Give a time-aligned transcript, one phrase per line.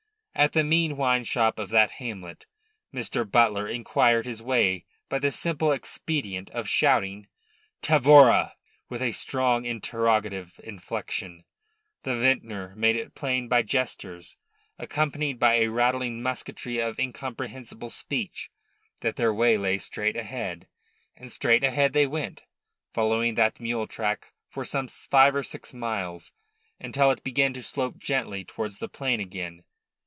[0.33, 2.47] At the mean wine shop of that hamlet
[2.91, 3.29] Mr.
[3.29, 7.27] Butler inquired his way by the simple expedient of shouting
[7.83, 8.53] "Tavora?"
[8.89, 11.43] with a strong interrogative inflection.
[12.03, 14.37] The vintner made it plain by gestures
[14.79, 18.49] accompanied by a rattling musketry of incomprehensible speech
[19.01, 20.67] that their way lay straight ahead.
[21.15, 22.45] And straight ahead they went,
[22.95, 26.31] following that mule track for some five or six miles
[26.79, 29.65] until it began to slope gently towards the plain again.